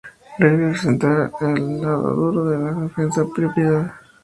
[0.39, 3.93] representar el lado duro de la defensa de la propiedad